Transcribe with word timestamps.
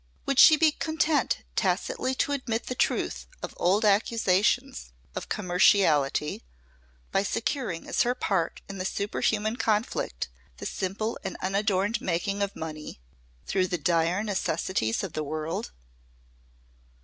Would 0.25 0.39
she 0.39 0.57
be 0.57 0.71
content 0.71 1.43
tacitly 1.55 2.15
to 2.15 2.31
admit 2.31 2.65
the 2.65 2.73
truth 2.73 3.27
of 3.43 3.53
old 3.57 3.85
accusations 3.85 4.93
of 5.15 5.29
commerciality 5.29 6.41
by 7.11 7.21
securing 7.21 7.87
as 7.87 8.01
her 8.01 8.15
part 8.15 8.61
in 8.67 8.79
the 8.79 8.85
superhuman 8.85 9.57
conflict 9.57 10.27
the 10.57 10.65
simple 10.65 11.19
and 11.23 11.37
unadorned 11.39 12.01
making 12.01 12.41
of 12.41 12.55
money 12.55 12.99
through 13.45 13.67
the 13.67 13.77
dire 13.77 14.23
necessities 14.23 15.03
of 15.03 15.13
the 15.13 15.23
world? 15.23 15.69